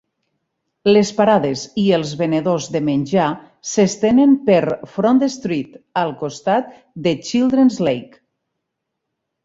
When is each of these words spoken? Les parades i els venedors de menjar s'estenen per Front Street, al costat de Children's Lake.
Les 0.95 1.11
parades 1.19 1.65
i 1.81 1.83
els 1.97 2.13
venedors 2.21 2.71
de 2.77 2.81
menjar 2.89 3.29
s'estenen 3.73 4.35
per 4.49 4.59
Front 4.97 5.23
Street, 5.37 5.79
al 6.05 6.19
costat 6.27 6.77
de 7.09 7.19
Children's 7.33 7.83
Lake. 7.91 8.23